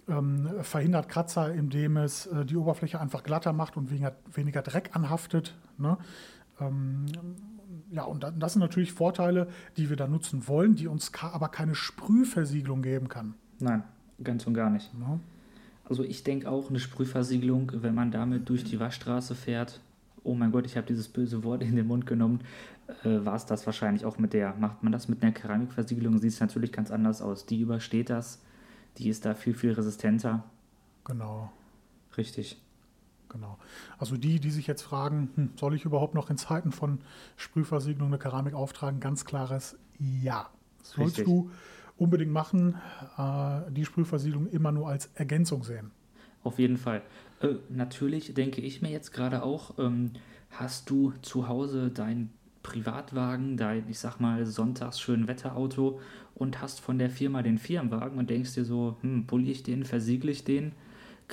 ähm, 0.07 0.49
verhindert 0.61 1.07
Kratzer, 1.07 1.53
indem 1.53 1.97
es 1.97 2.25
äh, 2.27 2.45
die 2.45 2.57
Oberfläche 2.57 2.99
einfach 2.99 3.23
glatter 3.23 3.53
macht 3.53 3.77
und 3.77 3.89
weniger, 3.89 4.15
weniger 4.33 4.61
Dreck 4.61 4.91
anhaftet. 4.93 5.55
Ne? 5.77 5.97
Ähm, 6.59 7.05
ja, 7.91 8.03
und 8.03 8.25
das 8.37 8.53
sind 8.53 8.59
natürlich 8.59 8.93
Vorteile, 8.93 9.47
die 9.77 9.89
wir 9.89 9.97
da 9.97 10.07
nutzen 10.07 10.47
wollen, 10.47 10.75
die 10.75 10.87
uns 10.87 11.11
aber 11.21 11.49
keine 11.49 11.75
Sprühversiegelung 11.75 12.81
geben 12.81 13.09
kann. 13.09 13.35
Nein, 13.59 13.83
ganz 14.23 14.45
und 14.47 14.53
gar 14.53 14.69
nicht. 14.69 14.93
Ne? 14.97 15.19
Also 15.85 16.03
ich 16.03 16.23
denke 16.23 16.49
auch 16.49 16.69
eine 16.69 16.79
Sprühversiegelung, 16.79 17.71
wenn 17.75 17.95
man 17.95 18.11
damit 18.11 18.49
durch 18.49 18.63
die 18.63 18.79
Waschstraße 18.79 19.35
fährt, 19.35 19.81
oh 20.23 20.33
mein 20.33 20.51
Gott, 20.51 20.65
ich 20.65 20.77
habe 20.77 20.87
dieses 20.87 21.09
böse 21.09 21.43
Wort 21.43 21.61
in 21.61 21.75
den 21.75 21.87
Mund 21.87 22.05
genommen, 22.05 22.41
äh, 23.03 23.25
war 23.25 23.35
es 23.35 23.45
das 23.45 23.65
wahrscheinlich 23.65 24.05
auch 24.05 24.17
mit 24.17 24.33
der. 24.33 24.55
Macht 24.55 24.83
man 24.83 24.91
das 24.91 25.07
mit 25.09 25.21
einer 25.21 25.33
Keramikversiegelung, 25.33 26.17
sieht 26.19 26.31
es 26.31 26.39
natürlich 26.39 26.71
ganz 26.71 26.91
anders 26.91 27.21
aus. 27.21 27.45
Die 27.45 27.59
übersteht 27.59 28.09
das 28.09 28.39
die 28.97 29.09
ist 29.09 29.25
da 29.25 29.33
viel, 29.33 29.53
viel 29.53 29.73
resistenter. 29.73 30.43
Genau. 31.03 31.51
Richtig. 32.17 32.61
Genau. 33.33 33.57
Also 33.97 34.15
die, 34.15 34.39
die 34.39 34.51
sich 34.51 34.67
jetzt 34.67 34.83
fragen, 34.83 35.29
hm, 35.35 35.49
soll 35.59 35.73
ich 35.75 35.85
überhaupt 35.85 36.13
noch 36.13 36.29
in 36.29 36.37
Zeiten 36.37 36.71
von 36.71 36.99
Sprühversiegelung 37.35 38.07
eine 38.09 38.19
Keramik 38.19 38.53
auftragen? 38.53 38.99
Ganz 38.99 39.25
klares 39.25 39.77
Ja. 39.99 40.49
Sollst 40.83 41.19
Richtig. 41.19 41.25
du 41.25 41.49
unbedingt 41.97 42.31
machen, 42.31 42.75
äh, 43.17 43.71
die 43.71 43.85
Sprühversiegelung 43.85 44.47
immer 44.47 44.71
nur 44.71 44.89
als 44.89 45.09
Ergänzung 45.15 45.63
sehen. 45.63 45.91
Auf 46.43 46.59
jeden 46.59 46.77
Fall. 46.77 47.01
Äh, 47.41 47.55
natürlich 47.69 48.33
denke 48.33 48.61
ich 48.61 48.81
mir 48.81 48.89
jetzt 48.91 49.11
gerade 49.11 49.43
auch, 49.43 49.77
ähm, 49.79 50.11
hast 50.51 50.89
du 50.89 51.13
zu 51.21 51.47
Hause 51.47 51.89
dein 51.89 52.29
Privatwagen, 52.63 53.57
dein, 53.57 53.89
ich 53.89 53.99
sag 53.99 54.19
mal, 54.19 54.45
sonntags 54.45 54.99
schön 54.99 55.27
Wetterauto 55.27 55.99
und 56.35 56.61
hast 56.61 56.79
von 56.81 56.97
der 56.97 57.09
Firma 57.09 57.41
den 57.41 57.57
Firmenwagen 57.57 58.17
und 58.17 58.29
denkst 58.29 58.53
dir 58.55 58.65
so, 58.65 58.97
hm, 59.01 59.25
poliere 59.25 59.51
ich 59.51 59.63
den, 59.63 59.85
versiegle 59.85 60.31
ich 60.31 60.43
den, 60.43 60.73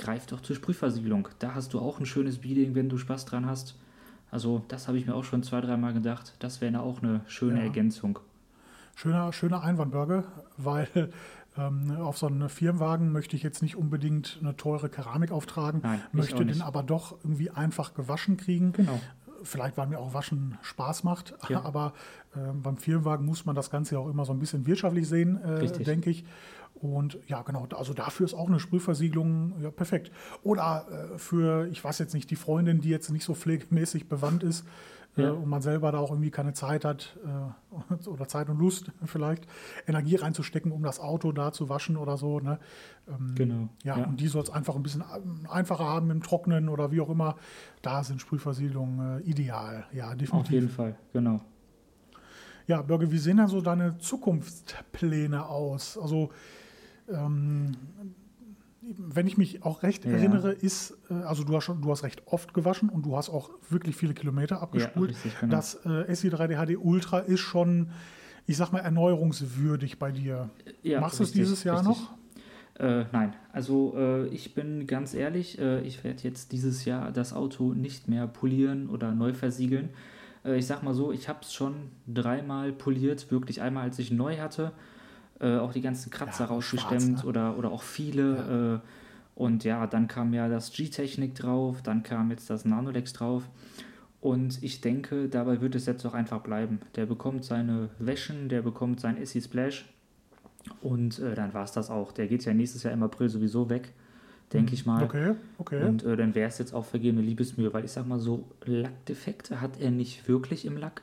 greif 0.01 0.25
doch 0.25 0.41
zur 0.41 0.55
Sprühversiegelung. 0.55 1.29
Da 1.39 1.55
hast 1.55 1.73
du 1.73 1.79
auch 1.79 1.99
ein 1.99 2.05
schönes 2.05 2.39
Beading, 2.39 2.75
wenn 2.75 2.89
du 2.89 2.97
Spaß 2.97 3.25
dran 3.25 3.45
hast. 3.45 3.75
Also 4.29 4.63
das 4.67 4.87
habe 4.87 4.97
ich 4.97 5.05
mir 5.05 5.15
auch 5.15 5.23
schon 5.23 5.43
zwei, 5.43 5.61
dreimal 5.61 5.93
gedacht. 5.93 6.33
Das 6.39 6.61
wäre 6.61 6.81
auch 6.81 7.01
eine 7.01 7.21
schöne 7.27 7.59
ja. 7.59 7.65
Ergänzung. 7.65 8.19
Schöner, 8.95 9.31
schöner 9.31 9.63
Einwand, 9.63 9.91
Burger, 9.91 10.25
weil 10.57 11.11
Ähm, 11.57 11.91
auf 11.97 12.17
so 12.17 12.27
einen 12.27 12.47
Firmenwagen 12.47 13.11
möchte 13.11 13.35
ich 13.35 13.43
jetzt 13.43 13.61
nicht 13.61 13.75
unbedingt 13.75 14.37
eine 14.41 14.55
teure 14.55 14.87
Keramik 14.87 15.31
auftragen, 15.31 15.81
Nein, 15.83 16.01
möchte 16.13 16.45
den 16.45 16.61
aber 16.61 16.81
doch 16.81 17.17
irgendwie 17.23 17.49
einfach 17.49 17.93
gewaschen 17.93 18.37
kriegen. 18.37 18.71
Genau. 18.71 19.01
Vielleicht, 19.43 19.77
weil 19.77 19.87
mir 19.87 19.99
auch 19.99 20.13
Waschen 20.13 20.57
Spaß 20.61 21.03
macht, 21.03 21.35
Ja. 21.49 21.63
aber 21.63 21.93
ähm, 22.35 22.61
beim 22.61 22.77
Firmenwagen 22.77 23.25
muss 23.25 23.45
man 23.45 23.55
das 23.55 23.69
Ganze 23.69 23.95
ja 23.95 24.01
auch 24.01 24.09
immer 24.09 24.25
so 24.25 24.33
ein 24.33 24.39
bisschen 24.39 24.65
wirtschaftlich 24.65 25.07
sehen, 25.07 25.41
äh, 25.43 25.67
denke 25.83 26.09
ich. 26.09 26.25
Und 26.75 27.19
ja, 27.27 27.41
genau, 27.43 27.67
also 27.75 27.93
dafür 27.93 28.25
ist 28.25 28.33
auch 28.33 28.47
eine 28.47 28.59
Sprühversiegelung 28.59 29.53
ja, 29.61 29.69
perfekt. 29.69 30.11
Oder 30.41 31.11
äh, 31.13 31.17
für, 31.19 31.67
ich 31.67 31.83
weiß 31.83 31.99
jetzt 31.99 32.13
nicht, 32.13 32.31
die 32.31 32.35
Freundin, 32.35 32.81
die 32.81 32.89
jetzt 32.89 33.11
nicht 33.11 33.23
so 33.23 33.35
pflegemäßig 33.35 34.09
bewandt 34.09 34.41
ist 34.41 34.61
äh, 34.61 35.00
Ja. 35.17 35.31
und 35.31 35.47
man 35.49 35.61
selber 35.61 35.91
da 35.91 35.97
auch 35.99 36.11
irgendwie 36.11 36.31
keine 36.31 36.53
Zeit 36.53 36.85
hat 36.85 37.17
äh, 37.25 38.05
oder 38.07 38.27
Zeit 38.29 38.49
und 38.49 38.59
Lust 38.59 38.91
vielleicht, 39.05 39.45
Energie 39.85 40.15
reinzustecken, 40.15 40.71
um 40.71 40.83
das 40.83 40.99
Auto 41.01 41.31
da 41.33 41.51
zu 41.51 41.67
waschen 41.67 41.97
oder 41.97 42.15
so. 42.17 42.39
Ne? 42.39 42.59
Ähm, 43.09 43.33
Genau. 43.35 43.69
ja, 43.83 43.97
Ja. 43.99 44.05
und 44.05 44.21
die 44.21 44.27
soll 44.27 44.43
es 44.43 44.49
einfach 44.49 44.75
ein 44.75 44.83
bisschen 44.83 45.03
ähm, 45.15 45.45
einfacher 45.49 45.83
haben 45.85 46.11
im 46.11 46.23
Trocknen 46.23 46.69
oder 46.69 46.91
wie 46.91 47.01
auch 47.01 47.09
immer. 47.09 47.35
Da 47.81 48.03
sind 48.05 48.21
Sprühversiegelungen 48.21 49.19
äh, 49.19 49.23
ideal. 49.23 49.85
Ja, 49.91 50.11
Auf 50.11 50.15
definitiv. 50.17 50.51
jeden 50.53 50.69
Fall, 50.69 50.95
genau. 51.11 51.41
Ja, 52.67 52.81
Birge, 52.81 53.11
wie 53.11 53.17
sehen 53.17 53.37
denn 53.37 53.47
so 53.47 53.59
deine 53.59 53.97
Zukunftspläne 53.97 55.45
aus? 55.45 55.97
Also, 55.97 56.29
ähm, 57.09 57.75
wenn 58.81 59.27
ich 59.27 59.37
mich 59.37 59.63
auch 59.63 59.83
recht 59.83 60.05
Ja. 60.05 60.11
erinnere, 60.11 60.51
ist, 60.51 60.97
äh, 61.09 61.13
also 61.13 61.43
du 61.43 61.55
hast 61.55 61.65
schon, 61.65 61.81
du 61.81 61.91
hast 61.91 62.03
recht 62.03 62.23
oft 62.25 62.53
gewaschen 62.53 62.89
und 62.89 63.05
du 63.05 63.15
hast 63.15 63.29
auch 63.29 63.51
wirklich 63.69 63.95
viele 63.95 64.13
Kilometer 64.13 64.61
abgespult. 64.61 65.09
richtig, 65.11 65.39
genau. 65.39 65.55
Das 65.55 65.75
äh, 65.85 66.11
SI3D 66.11 66.55
HD 66.65 66.77
Ultra 66.77 67.19
ist 67.19 67.41
schon, 67.41 67.91
ich 68.47 68.57
sag 68.57 68.71
mal, 68.71 68.79
erneuerungswürdig 68.79 69.99
bei 69.99 70.11
dir. 70.11 70.49
Ja, 70.81 70.99
Machst 70.99 71.19
du 71.19 71.23
es 71.23 71.31
dieses 71.31 71.63
Jahr 71.63 71.79
richtig. 71.79 71.97
noch? 71.97 72.13
Äh, 72.79 73.05
nein, 73.11 73.35
also 73.53 73.93
äh, 73.95 74.27
ich 74.29 74.55
bin 74.55 74.87
ganz 74.87 75.13
ehrlich, 75.13 75.59
äh, 75.59 75.81
ich 75.81 76.03
werde 76.03 76.23
jetzt 76.23 76.51
dieses 76.51 76.85
Jahr 76.85 77.11
das 77.11 77.33
Auto 77.33 77.73
nicht 77.73 78.07
mehr 78.07 78.25
polieren 78.27 78.89
oder 78.89 79.11
neu 79.13 79.33
versiegeln. 79.33 79.89
Äh, 80.43 80.57
ich 80.57 80.65
sag 80.65 80.81
mal 80.81 80.95
so, 80.95 81.11
ich 81.11 81.29
habe 81.29 81.39
es 81.43 81.53
schon 81.53 81.75
dreimal 82.07 82.71
poliert, 82.71 83.29
wirklich 83.29 83.61
einmal, 83.61 83.83
als 83.83 83.99
ich 83.99 84.09
neu 84.09 84.37
hatte, 84.39 84.71
äh, 85.41 85.57
auch 85.57 85.73
die 85.73 85.81
ganzen 85.81 86.11
Kratzer 86.11 86.45
Ja, 86.45 86.49
rausgestemmt 86.51 87.01
schwarz, 87.01 87.23
ne? 87.23 87.29
oder, 87.29 87.57
oder 87.57 87.71
auch 87.71 87.83
viele. 87.83 88.81
Äh, 88.83 88.87
und 89.35 89.63
ja, 89.63 89.87
dann 89.87 90.07
kam 90.07 90.33
ja 90.33 90.47
das 90.47 90.71
G-Technik 90.71 91.35
drauf, 91.35 91.81
dann 91.81 92.03
kam 92.03 92.29
jetzt 92.29 92.49
das 92.49 92.63
Nanolex 92.63 93.13
drauf. 93.13 93.43
Und 94.19 94.61
ich 94.61 94.81
denke, 94.81 95.27
dabei 95.29 95.61
wird 95.61 95.73
es 95.73 95.87
jetzt 95.87 96.05
auch 96.05 96.13
einfach 96.13 96.41
bleiben. 96.41 96.79
Der 96.95 97.07
bekommt 97.07 97.43
seine 97.43 97.89
Wäschen, 97.97 98.49
der 98.49 98.61
bekommt 98.61 98.99
sein 98.99 99.17
SE 99.25 99.41
Splash. 99.41 99.89
Und 100.81 101.17
äh, 101.17 101.33
dann 101.33 101.55
war 101.55 101.63
es 101.63 101.71
das 101.71 101.89
auch. 101.89 102.11
Der 102.11 102.27
geht 102.27 102.45
ja 102.45 102.53
nächstes 102.53 102.83
Jahr 102.83 102.93
im 102.93 103.01
April 103.01 103.29
sowieso 103.29 103.67
weg, 103.71 103.93
denke 104.53 104.75
ich 104.75 104.85
mal. 104.85 105.03
Okay, 105.03 105.33
okay. 105.57 105.83
Und 105.83 106.03
äh, 106.03 106.15
dann 106.15 106.35
wäre 106.35 106.49
es 106.49 106.59
jetzt 106.59 106.73
auch 106.75 106.85
vergebene 106.85 107.23
Liebesmühe, 107.23 107.73
weil 107.73 107.83
ich 107.83 107.91
sag 107.91 108.05
mal 108.05 108.19
so, 108.19 108.43
Lackdefekte 108.65 109.59
hat 109.59 109.79
er 109.79 109.89
nicht 109.89 110.27
wirklich 110.27 110.65
im 110.65 110.77
Lack. 110.77 111.01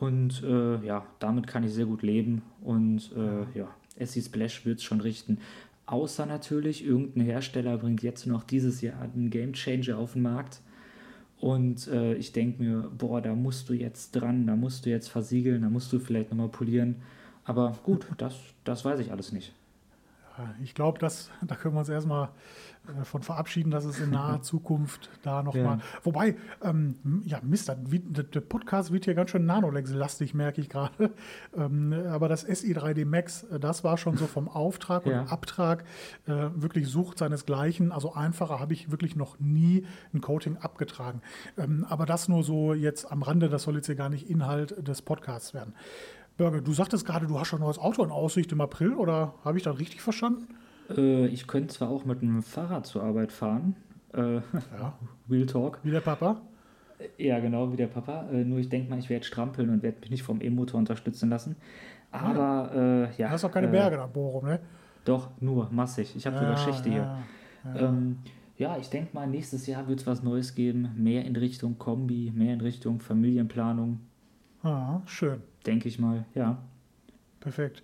Und 0.00 0.42
äh, 0.42 0.82
ja, 0.84 1.06
damit 1.18 1.46
kann 1.46 1.62
ich 1.62 1.74
sehr 1.74 1.84
gut 1.84 2.02
leben. 2.02 2.40
Und 2.62 3.12
äh, 3.14 3.58
ja, 3.58 3.68
SC 4.02 4.22
Splash 4.22 4.64
wird 4.64 4.78
es 4.78 4.84
schon 4.84 5.02
richten. 5.02 5.38
Außer 5.84 6.24
natürlich, 6.24 6.86
irgendein 6.86 7.24
Hersteller 7.24 7.76
bringt 7.76 8.02
jetzt 8.02 8.26
noch 8.26 8.42
dieses 8.42 8.80
Jahr 8.80 9.02
einen 9.02 9.28
Game 9.28 9.52
Changer 9.52 9.98
auf 9.98 10.14
den 10.14 10.22
Markt. 10.22 10.62
Und 11.38 11.86
äh, 11.88 12.14
ich 12.14 12.32
denke 12.32 12.62
mir, 12.62 12.90
boah, 12.96 13.20
da 13.20 13.34
musst 13.34 13.68
du 13.68 13.74
jetzt 13.74 14.12
dran, 14.12 14.46
da 14.46 14.56
musst 14.56 14.86
du 14.86 14.90
jetzt 14.90 15.08
versiegeln, 15.08 15.62
da 15.62 15.68
musst 15.68 15.92
du 15.92 15.98
vielleicht 15.98 16.30
nochmal 16.30 16.48
polieren. 16.48 16.96
Aber 17.44 17.76
gut, 17.82 18.06
das, 18.16 18.36
das 18.64 18.86
weiß 18.86 19.00
ich 19.00 19.12
alles 19.12 19.32
nicht. 19.32 19.52
Ich 20.62 20.74
glaube, 20.74 20.98
da 20.98 21.54
können 21.56 21.74
wir 21.74 21.80
uns 21.80 21.88
erstmal 21.88 22.30
äh, 22.88 23.04
von 23.04 23.22
verabschieden, 23.22 23.70
dass 23.70 23.84
es 23.84 24.00
in 24.00 24.10
naher 24.10 24.42
Zukunft 24.42 25.10
da 25.22 25.42
nochmal. 25.42 25.62
Ja. 25.62 25.76
Mal. 25.76 25.80
Wobei, 26.02 26.36
ähm, 26.62 27.22
ja, 27.24 27.40
Mist, 27.42 27.68
der 27.68 28.40
Podcast 28.40 28.92
wird 28.92 29.04
hier 29.04 29.14
ganz 29.14 29.30
schön 29.30 29.44
Nanolex-lastig, 29.46 30.34
merke 30.34 30.60
ich 30.60 30.68
gerade. 30.68 31.10
Ähm, 31.56 31.92
aber 31.92 32.28
das 32.28 32.46
SI3D 32.46 33.04
Max, 33.04 33.42
äh, 33.44 33.58
das 33.58 33.82
war 33.82 33.98
schon 33.98 34.16
so 34.16 34.26
vom 34.26 34.48
Auftrag 34.48 35.04
Ja. 35.06 35.22
und 35.22 35.32
Abtrag 35.32 35.84
äh, 36.26 36.32
wirklich 36.54 36.86
sucht 36.86 37.18
seinesgleichen. 37.18 37.90
Also 37.92 38.14
einfacher 38.14 38.60
habe 38.60 38.72
ich 38.72 38.90
wirklich 38.90 39.16
noch 39.16 39.38
nie 39.40 39.84
ein 40.14 40.20
Coating 40.20 40.56
abgetragen. 40.58 41.22
Ähm, 41.58 41.84
aber 41.88 42.06
das 42.06 42.28
nur 42.28 42.44
so 42.44 42.72
jetzt 42.72 43.10
am 43.10 43.22
Rande, 43.22 43.48
das 43.48 43.64
soll 43.64 43.74
jetzt 43.76 43.86
hier 43.86 43.96
gar 43.96 44.10
nicht 44.10 44.30
Inhalt 44.30 44.86
des 44.86 45.02
Podcasts 45.02 45.54
werden. 45.54 45.74
Bürger, 46.36 46.60
du 46.60 46.72
sagtest 46.72 47.04
gerade, 47.06 47.26
du 47.26 47.38
hast 47.38 47.48
schon 47.48 47.60
ein 47.60 47.64
neues 47.64 47.78
Auto 47.78 48.02
in 48.02 48.10
Aussicht 48.10 48.50
im 48.52 48.60
April, 48.60 48.94
oder 48.94 49.34
habe 49.44 49.58
ich 49.58 49.64
das 49.64 49.78
richtig 49.78 50.00
verstanden? 50.00 50.48
Äh, 50.88 51.26
ich 51.26 51.46
könnte 51.46 51.74
zwar 51.74 51.88
auch 51.90 52.04
mit 52.04 52.22
einem 52.22 52.42
Fahrrad 52.42 52.86
zur 52.86 53.02
Arbeit 53.02 53.32
fahren. 53.32 53.76
Äh, 54.14 54.36
Ja. 54.36 54.94
Real 55.30 55.46
Talk. 55.46 55.80
Wie 55.82 55.90
der 55.90 56.00
Papa? 56.00 56.40
Ja, 57.16 57.38
genau, 57.40 57.72
wie 57.72 57.76
der 57.76 57.86
Papa. 57.86 58.26
Äh, 58.32 58.44
nur 58.44 58.58
ich 58.58 58.68
denke 58.68 58.90
mal, 58.90 58.98
ich 58.98 59.08
werde 59.08 59.24
strampeln 59.24 59.70
und 59.70 59.82
werde 59.82 60.00
mich 60.00 60.10
nicht 60.10 60.22
vom 60.22 60.40
E-Motor 60.40 60.78
unterstützen 60.78 61.30
lassen. 61.30 61.56
Aber 62.10 62.70
äh, 62.74 63.16
ja. 63.16 63.28
Du 63.28 63.32
hast 63.34 63.44
auch 63.44 63.52
keine 63.52 63.68
äh, 63.68 63.70
Berge 63.70 63.96
da, 63.96 64.06
Bochum, 64.06 64.44
ne? 64.46 64.60
Doch, 65.04 65.30
nur, 65.40 65.68
massig. 65.70 66.14
Ich 66.16 66.26
habe 66.26 66.36
sogar 66.36 66.56
Schächte 66.56 66.90
hier. 66.90 67.18
Ja, 67.64 67.74
ja. 67.74 67.88
Ähm, 67.88 68.18
ja, 68.58 68.76
ich 68.76 68.90
denke 68.90 69.14
mal, 69.14 69.26
nächstes 69.26 69.66
Jahr 69.66 69.88
wird 69.88 70.00
es 70.00 70.06
was 70.06 70.22
Neues 70.22 70.54
geben. 70.54 70.90
Mehr 70.96 71.24
in 71.24 71.36
Richtung 71.36 71.78
Kombi, 71.78 72.32
mehr 72.34 72.52
in 72.52 72.60
Richtung 72.60 73.00
Familienplanung. 73.00 74.00
Ah, 74.62 75.00
schön, 75.06 75.40
Denke 75.66 75.88
ich 75.88 75.98
mal, 75.98 76.24
ja. 76.34 76.58
perfekt. 77.40 77.82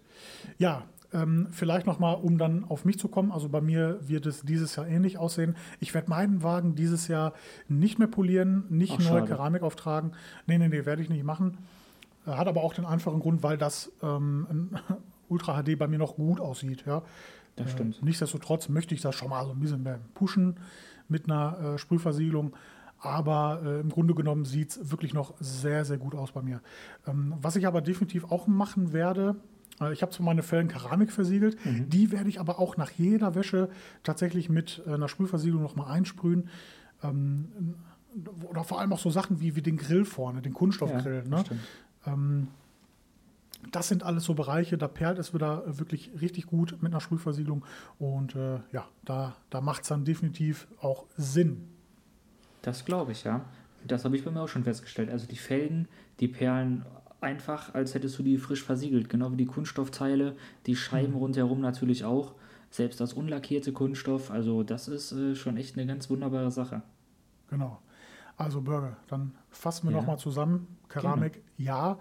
Ja, 0.58 0.84
ähm, 1.12 1.48
vielleicht 1.50 1.86
nochmal, 1.86 2.16
um 2.16 2.36
dann 2.38 2.64
auf 2.64 2.84
mich 2.84 2.98
zu 2.98 3.08
kommen. 3.08 3.30
Also 3.30 3.48
bei 3.48 3.60
mir 3.60 3.98
wird 4.08 4.26
es 4.26 4.42
dieses 4.42 4.76
Jahr 4.76 4.86
ähnlich 4.86 5.18
aussehen. 5.18 5.56
Ich 5.80 5.94
werde 5.94 6.10
meinen 6.10 6.42
Wagen 6.42 6.74
dieses 6.74 7.08
Jahr 7.08 7.32
nicht 7.68 7.98
mehr 7.98 8.08
polieren, 8.08 8.64
nicht 8.70 8.92
Ach, 8.94 8.98
neue 8.98 9.08
schade. 9.20 9.26
Keramik 9.26 9.62
auftragen. 9.62 10.12
Nee, 10.46 10.58
nee, 10.58 10.68
nee, 10.68 10.84
werde 10.84 11.02
ich 11.02 11.08
nicht 11.08 11.24
machen. 11.24 11.58
Äh, 12.26 12.30
Hat 12.32 12.48
aber 12.48 12.62
auch 12.64 12.74
den 12.74 12.84
einfachen 12.84 13.20
Grund, 13.20 13.42
weil 13.42 13.56
das 13.56 13.92
ähm, 14.02 14.70
Ultra 15.28 15.62
HD 15.62 15.78
bei 15.78 15.86
mir 15.86 15.98
noch 15.98 16.16
gut 16.16 16.40
aussieht. 16.40 16.84
Ja. 16.86 17.02
Das 17.56 17.68
Äh, 17.68 17.70
stimmt. 17.70 18.02
Nichtsdestotrotz 18.02 18.68
möchte 18.68 18.94
ich 18.94 19.00
das 19.00 19.14
schon 19.14 19.30
mal 19.30 19.44
so 19.44 19.52
ein 19.52 19.60
bisschen 19.60 19.82
mehr 19.82 20.00
pushen 20.14 20.56
mit 21.08 21.26
einer 21.30 21.74
äh, 21.74 21.78
Sprühversiegelung. 21.78 22.54
Aber 22.98 23.60
äh, 23.64 23.80
im 23.80 23.90
Grunde 23.90 24.14
genommen 24.14 24.44
sieht 24.44 24.70
es 24.70 24.90
wirklich 24.90 25.12
noch 25.14 25.34
sehr, 25.38 25.84
sehr 25.84 25.98
gut 25.98 26.14
aus 26.14 26.32
bei 26.32 26.42
mir. 26.42 26.60
Ähm, 27.06 27.34
was 27.40 27.56
ich 27.56 27.66
aber 27.66 27.80
definitiv 27.82 28.30
auch 28.32 28.46
machen 28.46 28.92
werde, 28.92 29.36
äh, 29.80 29.92
ich 29.92 30.02
habe 30.02 30.12
zwar 30.12 30.24
meine 30.26 30.42
Fällen 30.42 30.68
Keramik 30.68 31.12
versiegelt, 31.12 31.56
Mhm. 31.64 31.90
die 31.90 32.10
werde 32.10 32.28
ich 32.28 32.40
aber 32.40 32.58
auch 32.58 32.76
nach 32.76 32.90
jeder 32.90 33.34
Wäsche 33.34 33.68
tatsächlich 34.02 34.48
mit 34.48 34.82
äh, 34.86 34.94
einer 34.94 35.08
Sprühversiegelung 35.08 35.62
nochmal 35.62 35.90
einsprühen. 35.92 36.48
Ähm, 37.02 37.74
oder 38.48 38.64
vor 38.64 38.80
allem 38.80 38.92
auch 38.94 38.98
so 38.98 39.10
Sachen 39.10 39.40
wie, 39.40 39.56
wie 39.56 39.62
den 39.62 39.76
Grill 39.76 40.06
vorne, 40.06 40.40
den 40.40 40.54
Kunststoffgrill. 40.54 41.24
das 41.28 41.50
ne? 41.50 41.58
Ähm, 42.06 42.48
das 43.72 43.88
sind 43.88 44.04
alles 44.04 44.24
so 44.24 44.34
Bereiche, 44.34 44.78
da 44.78 44.88
perlt 44.88 45.18
es 45.18 45.34
wieder 45.34 45.64
wirklich 45.78 46.10
richtig 46.20 46.46
gut 46.46 46.78
mit 46.80 46.92
einer 46.92 47.00
Sprühversiegelung. 47.00 47.64
Und 47.98 48.34
äh, 48.36 48.60
ja, 48.72 48.86
da, 49.04 49.36
da 49.50 49.60
macht 49.60 49.82
es 49.82 49.88
dann 49.88 50.04
definitiv 50.04 50.66
auch 50.80 51.04
Sinn. 51.16 51.68
Das 52.66 52.84
glaube 52.84 53.12
ich, 53.12 53.22
ja. 53.24 53.44
Das 53.86 54.04
habe 54.04 54.16
ich 54.16 54.24
bei 54.24 54.30
mir 54.32 54.40
auch 54.42 54.48
schon 54.48 54.64
festgestellt. 54.64 55.08
Also 55.10 55.26
die 55.28 55.36
Felgen, 55.36 55.86
die 56.18 56.26
perlen 56.26 56.84
einfach, 57.20 57.72
als 57.74 57.94
hättest 57.94 58.18
du 58.18 58.24
die 58.24 58.38
frisch 58.38 58.64
versiegelt. 58.64 59.08
Genau 59.08 59.30
wie 59.30 59.36
die 59.36 59.46
Kunststoffteile, 59.46 60.34
die 60.66 60.74
Scheiben 60.74 61.12
Mhm. 61.12 61.18
rundherum 61.18 61.60
natürlich 61.60 62.04
auch. 62.04 62.34
Selbst 62.70 63.00
das 63.00 63.12
unlackierte 63.12 63.72
Kunststoff. 63.72 64.32
Also 64.32 64.64
das 64.64 64.88
ist 64.88 65.12
äh, 65.12 65.36
schon 65.36 65.56
echt 65.56 65.78
eine 65.78 65.86
ganz 65.86 66.10
wunderbare 66.10 66.50
Sache. 66.50 66.82
Genau. 67.48 67.80
Also 68.36 68.60
Bürger, 68.60 68.96
dann 69.06 69.32
fassen 69.50 69.86
wir 69.86 69.92
Ja. 69.92 69.98
nochmal 70.00 70.18
zusammen. 70.18 70.66
Keramik, 70.88 71.42
ja. 71.56 71.92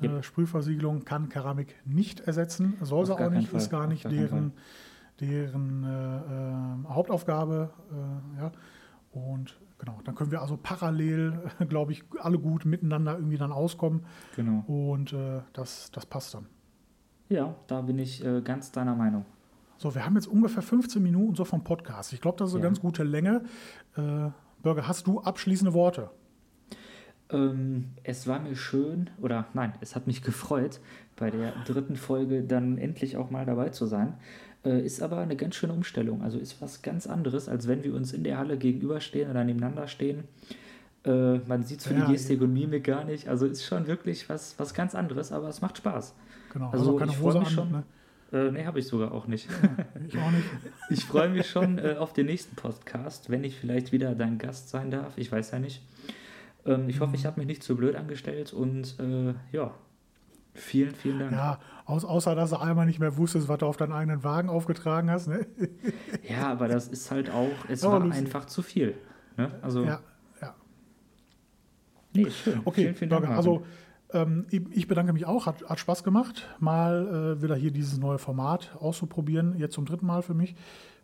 Äh, 0.00 0.06
Yep. 0.06 0.24
Sprühversiegelung 0.24 1.04
kann 1.04 1.28
Keramik 1.28 1.74
nicht 1.84 2.20
ersetzen. 2.20 2.74
Soll 2.80 3.04
sie 3.06 3.12
auch 3.14 3.30
nicht, 3.30 3.52
ist 3.52 3.70
gar 3.70 3.86
nicht 3.86 4.04
gar 4.04 4.12
deren, 4.12 4.52
deren 5.20 5.84
äh, 5.84 6.16
äh, 6.88 6.88
Hauptaufgabe. 6.94 7.70
Äh, 7.92 8.40
ja. 8.40 8.52
Und 9.12 9.56
genau, 9.78 10.00
dann 10.04 10.14
können 10.14 10.30
wir 10.30 10.40
also 10.40 10.56
parallel, 10.56 11.40
glaube 11.68 11.92
ich, 11.92 12.04
alle 12.18 12.38
gut 12.38 12.64
miteinander 12.64 13.14
irgendwie 13.16 13.38
dann 13.38 13.52
auskommen. 13.52 14.04
Genau. 14.36 14.64
Und 14.66 15.12
äh, 15.12 15.40
das, 15.52 15.90
das 15.92 16.06
passt 16.06 16.34
dann. 16.34 16.46
Ja, 17.28 17.54
da 17.66 17.80
bin 17.82 17.98
ich 17.98 18.24
äh, 18.24 18.40
ganz 18.40 18.70
deiner 18.72 18.94
Meinung. 18.94 19.24
So, 19.78 19.94
wir 19.94 20.06
haben 20.06 20.14
jetzt 20.14 20.26
ungefähr 20.28 20.62
15 20.62 21.02
Minuten 21.02 21.34
so 21.34 21.44
vom 21.44 21.62
Podcast. 21.64 22.12
Ich 22.12 22.20
glaube, 22.20 22.38
das 22.38 22.48
ist 22.50 22.54
eine 22.54 22.62
Ja. 22.62 22.68
ganz 22.68 22.80
gute 22.80 23.02
Länge. 23.02 23.42
Äh, 23.96 24.30
Bürger, 24.62 24.88
hast 24.88 25.06
du 25.06 25.20
abschließende 25.20 25.74
Worte? 25.74 26.10
Ähm, 27.30 27.90
es 28.04 28.26
war 28.26 28.38
mir 28.38 28.54
schön, 28.54 29.10
oder 29.20 29.46
nein, 29.52 29.72
es 29.80 29.96
hat 29.96 30.06
mich 30.06 30.22
gefreut, 30.22 30.80
bei 31.16 31.30
der 31.30 31.52
dritten 31.66 31.96
Folge 31.96 32.42
dann 32.42 32.78
endlich 32.78 33.16
auch 33.16 33.30
mal 33.30 33.44
dabei 33.44 33.70
zu 33.70 33.86
sein. 33.86 34.14
Äh, 34.66 34.84
ist 34.84 35.00
aber 35.00 35.18
eine 35.18 35.36
ganz 35.36 35.54
schöne 35.54 35.72
Umstellung. 35.72 36.22
Also 36.22 36.38
ist 36.38 36.60
was 36.60 36.82
ganz 36.82 37.06
anderes, 37.06 37.48
als 37.48 37.68
wenn 37.68 37.84
wir 37.84 37.94
uns 37.94 38.12
in 38.12 38.24
der 38.24 38.36
Halle 38.38 38.56
gegenüberstehen 38.58 39.30
oder 39.30 39.44
nebeneinander 39.44 39.86
stehen. 39.86 40.24
Äh, 41.04 41.38
man 41.46 41.62
sieht 41.62 41.80
so 41.80 41.94
Ja, 41.94 42.04
die 42.04 42.12
Gestik 42.12 42.40
und 42.40 42.52
Mimik 42.52 42.84
gar 42.84 43.04
nicht. 43.04 43.28
Also 43.28 43.46
ist 43.46 43.64
schon 43.64 43.86
wirklich 43.86 44.28
was, 44.28 44.58
was 44.58 44.74
ganz 44.74 44.94
anderes, 44.96 45.30
aber 45.30 45.48
es 45.48 45.60
macht 45.60 45.78
Spaß. 45.78 46.14
Genau, 46.52 46.70
Also 46.70 46.78
also 46.78 46.96
keine 46.96 47.12
ich 47.12 47.20
Hose 47.20 47.38
mich 47.38 47.48
an. 47.48 47.54
schon. 47.54 47.70
Ne? 47.70 47.84
Äh, 48.32 48.50
nee, 48.50 48.64
habe 48.66 48.80
ich 48.80 48.88
sogar 48.88 49.12
auch 49.12 49.28
nicht. 49.28 49.48
Ich 50.08 50.18
auch 50.18 50.30
nicht. 50.32 50.44
Ich 50.90 51.04
freue 51.04 51.28
mich 51.28 51.48
schon 51.48 51.78
äh, 51.78 51.94
auf 51.98 52.12
den 52.12 52.26
nächsten 52.26 52.56
Podcast, 52.56 53.30
wenn 53.30 53.44
ich 53.44 53.56
vielleicht 53.58 53.92
wieder 53.92 54.14
dein 54.16 54.38
Gast 54.38 54.68
sein 54.70 54.90
darf. 54.90 55.16
Ich 55.16 55.30
weiß 55.30 55.52
ja 55.52 55.60
nicht. 55.60 55.82
Ähm, 56.64 56.88
ich 56.88 56.98
hoffe, 57.00 57.14
ich 57.14 57.24
habe 57.24 57.38
mich 57.38 57.46
nicht 57.46 57.62
zu 57.62 57.76
blöd 57.76 57.94
angestellt 57.94 58.52
und 58.52 58.96
äh, 58.98 59.34
ja, 59.56 59.74
vielen, 60.56 60.94
vielen 60.94 61.18
Dank. 61.18 61.32
Ja, 61.32 61.58
außer 61.86 62.34
dass 62.34 62.50
du 62.50 62.56
einmal 62.56 62.86
nicht 62.86 62.98
mehr 62.98 63.16
wusstest, 63.16 63.48
was 63.48 63.58
du 63.58 63.66
auf 63.66 63.76
deinen 63.76 63.92
eigenen 63.92 64.24
Wagen 64.24 64.48
aufgetragen 64.48 65.10
hast. 65.10 65.28
Ne? 65.28 65.46
Ja, 66.28 66.50
aber 66.50 66.68
das 66.68 66.88
ist 66.88 67.10
halt 67.10 67.30
auch, 67.30 67.50
es 67.68 67.84
Aber 67.84 67.94
war 67.94 68.00
lustig. 68.00 68.24
einfach 68.26 68.46
zu 68.46 68.62
viel. 68.62 68.94
Ne? 69.36 69.50
Also, 69.62 69.84
Ja, 69.84 70.00
ja. 70.42 70.54
nee, 72.14 72.30
schön. 72.30 72.60
Okay, 72.64 72.82
vielen, 72.82 72.94
vielen 72.96 73.10
Dank. 73.10 73.28
Also 73.28 73.64
ähm, 74.12 74.46
ich 74.50 74.62
ich 74.70 74.88
bedanke 74.88 75.12
mich 75.12 75.26
auch, 75.26 75.46
hat, 75.46 75.68
hat 75.68 75.78
Spaß 75.78 76.04
gemacht, 76.04 76.48
mal 76.58 77.36
äh, 77.38 77.42
wieder 77.42 77.56
hier 77.56 77.70
dieses 77.70 77.98
neue 77.98 78.18
Format 78.18 78.76
auszuprobieren, 78.78 79.56
jetzt 79.58 79.74
zum 79.74 79.84
dritten 79.84 80.06
Mal 80.06 80.22
für 80.22 80.34
mich. 80.34 80.54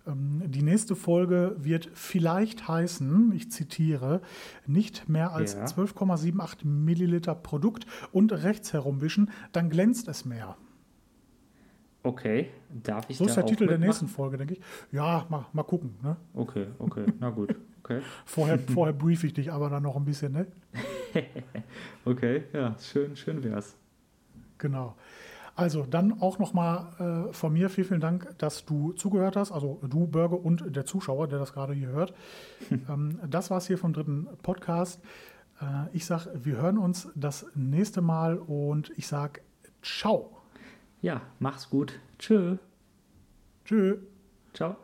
Ähm, 0.07 0.43
die 0.47 0.63
nächste 0.63 0.97
Folge 0.97 1.55
wird 1.59 1.91
vielleicht 1.95 2.67
heißen, 2.69 3.33
ich 3.33 3.51
zitiere, 3.51 4.21
nicht 4.67 5.09
mehr 5.09 5.33
als 5.33 5.55
Ja. 5.55 5.65
12,78 5.65 6.67
Milliliter 6.67 7.35
Produkt 7.35 7.87
und 8.13 8.33
rechts 8.33 8.73
herumwischen, 8.73 9.31
dann 9.53 9.71
glänzt 9.71 10.09
es 10.09 10.25
mehr. 10.25 10.57
okay, 12.05 12.51
darf 12.83 13.09
ich 13.09 13.17
So 13.17 13.25
da 13.25 13.31
ist 13.31 13.37
der 13.37 13.47
Titel 13.47 13.67
der 13.67 13.79
mitmachen? 13.79 13.87
nächsten 13.89 14.09
Folge, 14.09 14.37
denke 14.37 14.55
ich. 14.55 14.61
Ja, 14.91 15.25
mal, 15.29 15.47
mal 15.53 15.63
gucken. 15.63 15.95
Ne? 16.03 16.17
Okay, 16.35 16.67
okay, 16.81 17.05
na 17.21 17.31
gut. 17.31 17.55
Okay, 17.85 18.01
Vorher, 18.25 18.59
vorher 18.75 18.93
brief 18.93 19.23
ich 19.25 19.35
dich 19.35 19.53
aber 19.53 19.71
dann 19.71 19.85
noch 19.85 19.95
ein 19.97 20.05
bisschen. 20.05 20.33
Ne? 20.33 20.47
okay, 22.05 22.45
ja, 22.53 22.75
schön, 22.81 23.15
schön 23.17 23.43
wär's. 23.45 23.77
Genau. 24.59 24.97
Also 25.55 25.85
dann 25.85 26.21
auch 26.21 26.39
nochmal 26.39 27.29
äh, 27.29 27.33
von 27.33 27.53
mir 27.53 27.69
vielen, 27.69 27.87
vielen 27.87 28.01
Dank, 28.01 28.39
dass 28.39 28.65
du 28.65 28.93
zugehört 28.93 29.37
hast. 29.37 29.53
Also 29.53 29.81
du, 29.83 30.07
Bürger 30.07 30.43
und 30.43 30.75
der 30.75 30.87
Zuschauer, 30.87 31.29
der 31.29 31.39
das 31.39 31.53
gerade 31.53 31.75
hier 31.75 31.89
hört. 31.89 32.15
ähm, 32.71 33.19
das 33.29 33.51
war's 33.51 33.67
hier 33.67 33.79
vom 33.79 33.93
dritten 33.93 34.29
Podcast. 34.43 35.01
Äh, 35.61 35.65
ich 35.93 36.07
sage, 36.07 36.31
wir 36.35 36.57
hören 36.57 36.79
uns 36.79 37.09
das 37.15 37.47
nächste 37.55 38.01
Mal 38.01 38.39
und 38.39 38.93
ich 38.97 39.07
sage 39.07 39.43
ciao. 39.83 40.39
Ja, 41.03 41.21
mach's 41.39 41.69
gut. 41.69 41.99
Tschö. 42.19 42.57
Tschö. 43.65 43.99
Ciao. 44.55 44.77